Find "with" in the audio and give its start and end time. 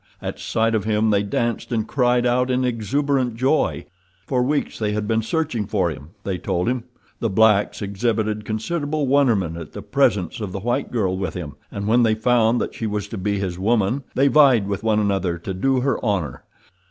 11.17-11.35, 14.67-14.81